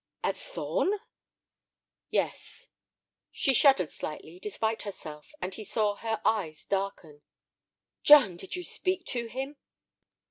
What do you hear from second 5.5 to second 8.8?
he saw her eyes darken. "John, did you